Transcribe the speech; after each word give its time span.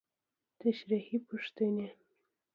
تشريحي 0.59 1.17
پوښتنې: 1.27 1.87